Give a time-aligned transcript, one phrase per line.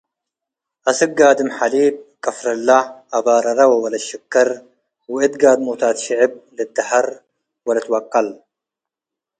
[0.89, 2.67] አስክ ጋድም-ሐሊብ፣ ቅፍርለ፡
[3.17, 4.49] አባረረ ወወለት-ሽከር
[5.13, 7.07] ወእት ጋድሞታት ሽዕብ ልትደሀር
[7.65, 8.27] ወልትወቀል።